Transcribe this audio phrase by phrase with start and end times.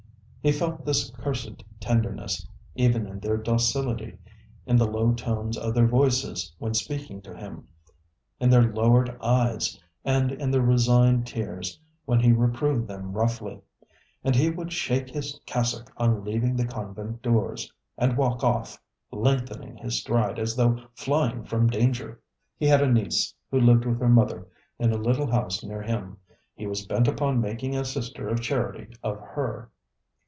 [0.43, 4.17] He felt this cursed tenderness, even in their docility,
[4.65, 7.67] in the low tones of their voices when speaking to him,
[8.39, 13.61] in their lowered eyes, and in their resigned tears when he reproved them roughly.
[14.23, 18.81] And he would shake his cassock on leaving the convent doors, and walk off,
[19.11, 22.19] lengthening his stride as though flying from danger.
[22.57, 24.47] He had a niece who lived with her mother
[24.79, 26.17] in a little house near him.
[26.55, 29.69] He was bent upon making a sister of charity of her.